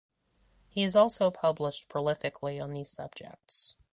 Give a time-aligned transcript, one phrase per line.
[0.67, 3.75] He has also published prolifically on these subjects.